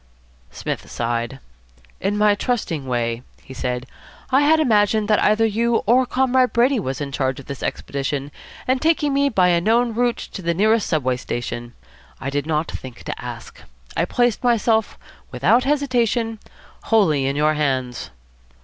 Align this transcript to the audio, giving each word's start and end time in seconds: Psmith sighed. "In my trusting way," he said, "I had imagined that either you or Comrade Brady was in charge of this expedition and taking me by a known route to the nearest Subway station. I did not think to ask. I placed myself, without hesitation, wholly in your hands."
Psmith 0.49 0.89
sighed. 0.89 1.37
"In 1.99 2.17
my 2.17 2.33
trusting 2.33 2.87
way," 2.87 3.21
he 3.43 3.53
said, 3.53 3.85
"I 4.31 4.41
had 4.41 4.59
imagined 4.59 5.07
that 5.09 5.21
either 5.21 5.45
you 5.45 5.83
or 5.85 6.07
Comrade 6.07 6.53
Brady 6.53 6.79
was 6.79 6.99
in 6.99 7.11
charge 7.11 7.39
of 7.39 7.45
this 7.45 7.61
expedition 7.61 8.31
and 8.67 8.81
taking 8.81 9.13
me 9.13 9.29
by 9.29 9.49
a 9.49 9.61
known 9.61 9.93
route 9.93 10.17
to 10.33 10.41
the 10.41 10.55
nearest 10.55 10.87
Subway 10.87 11.17
station. 11.17 11.75
I 12.19 12.31
did 12.31 12.47
not 12.47 12.71
think 12.71 13.03
to 13.03 13.23
ask. 13.23 13.61
I 13.95 14.05
placed 14.05 14.43
myself, 14.43 14.97
without 15.29 15.65
hesitation, 15.65 16.39
wholly 16.85 17.27
in 17.27 17.35
your 17.35 17.53
hands." 17.53 18.09